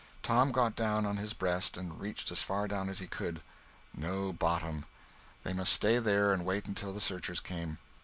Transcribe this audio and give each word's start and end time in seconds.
Tom 0.23 0.51
got 0.51 0.75
down 0.75 1.05
on 1.05 1.17
his 1.17 1.31
breast 1.33 1.77
and 1.77 1.99
reached 1.99 2.31
as 2.31 2.41
far 2.41 2.67
down 2.67 2.89
as 2.89 2.97
he 2.97 3.05
could. 3.05 3.43
No 3.93 4.33
bottom. 4.33 4.85
They 5.43 5.53
must 5.53 5.73
stay 5.73 5.99
there 5.99 6.33
and 6.33 6.43
wait 6.43 6.65
until 6.67 6.91
the 6.91 6.99
searchers 6.99 7.39
came. 7.39 7.77